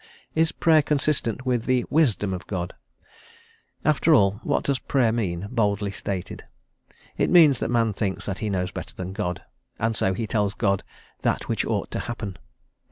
[0.33, 2.73] Is Prayer consistent with the wisdom of God?
[3.85, 6.43] After all, what does Prayer mean, boldly stated?
[7.17, 9.43] It means that man thinks that he knows better than God,
[9.77, 10.83] and so he tells God
[11.21, 12.39] that which ought to happen.